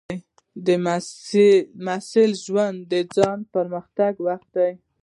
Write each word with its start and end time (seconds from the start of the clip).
د 0.65 0.67
محصل 1.85 2.31
ژوند 2.45 2.77
د 2.91 2.93
ځان 3.15 3.39
پرمختګ 3.55 4.13
وخت 4.27 4.49
دی. 4.57 4.71